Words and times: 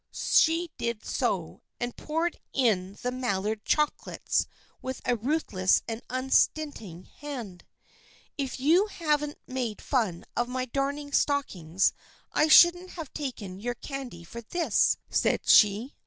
She 0.13 0.71
did 0.79 1.05
so, 1.05 1.61
and 1.79 1.95
poured 1.95 2.39
in 2.53 2.97
the 3.03 3.11
Maillard 3.11 3.63
choco 3.63 4.09
lates 4.09 4.47
with 4.81 4.99
a 5.05 5.15
ruthless 5.15 5.83
and 5.87 6.01
an 6.09 6.23
unstinting 6.25 7.03
hand." 7.05 7.65
If 8.35 8.59
you 8.59 8.87
hadn't 8.87 9.37
made 9.45 9.79
fun 9.79 10.25
of 10.35 10.47
my 10.49 10.65
darning 10.65 11.13
stock 11.13 11.55
ings 11.55 11.93
I 12.31 12.47
shouldn't 12.47 12.89
have 12.93 13.13
taken 13.13 13.59
your 13.59 13.75
candy 13.75 14.23
for 14.23 14.41
this," 14.41 14.97
said 15.11 15.41
she. 15.47 15.93